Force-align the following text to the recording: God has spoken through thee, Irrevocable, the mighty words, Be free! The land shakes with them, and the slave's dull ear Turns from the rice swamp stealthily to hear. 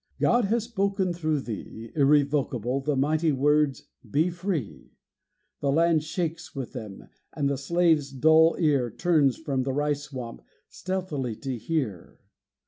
God 0.19 0.45
has 0.45 0.63
spoken 0.63 1.13
through 1.13 1.41
thee, 1.41 1.91
Irrevocable, 1.95 2.79
the 2.79 2.95
mighty 2.95 3.31
words, 3.31 3.83
Be 4.09 4.31
free! 4.31 4.95
The 5.59 5.71
land 5.71 6.03
shakes 6.03 6.55
with 6.55 6.73
them, 6.73 7.07
and 7.33 7.47
the 7.47 7.55
slave's 7.55 8.11
dull 8.11 8.55
ear 8.57 8.89
Turns 8.89 9.37
from 9.37 9.61
the 9.61 9.73
rice 9.73 10.01
swamp 10.01 10.41
stealthily 10.69 11.35
to 11.45 11.55
hear. 11.55 12.17